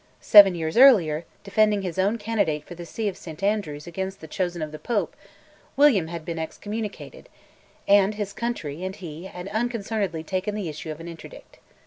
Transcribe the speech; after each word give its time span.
Seven 0.19 0.55
years 0.55 0.77
earlier, 0.77 1.25
defending 1.43 1.83
his 1.83 1.99
own 1.99 2.17
candidate 2.17 2.63
for 2.65 2.73
the 2.73 2.87
see 2.87 3.07
of 3.07 3.15
St 3.15 3.43
Andrews 3.43 3.85
against 3.85 4.19
the 4.19 4.25
chosen 4.25 4.63
of 4.63 4.71
the 4.71 4.79
Pope, 4.79 5.15
William 5.77 6.07
had 6.07 6.25
been 6.25 6.39
excommunicated, 6.39 7.29
and 7.87 8.15
his 8.15 8.33
country 8.33 8.83
and 8.83 8.95
he 8.95 9.25
had 9.25 9.47
unconcernedly 9.49 10.23
taken 10.23 10.55
the 10.55 10.69
issue 10.69 10.89
of 10.89 10.99
an 11.01 11.07
Interdict. 11.07 11.59